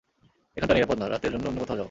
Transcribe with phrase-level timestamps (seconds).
[0.57, 1.79] এখানটা নিরাপদ না, রাতের জন্য অন্য কোথাও যাও।